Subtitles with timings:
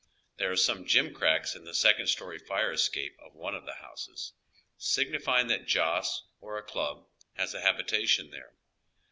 [0.37, 4.33] There are some gimcracks iTi the second story fire escape of one of the houses,
[4.79, 8.55] signi fying that Joss or a club has a habitation there.